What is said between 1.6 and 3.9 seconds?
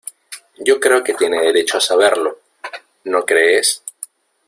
a saberlo.¿ no crees?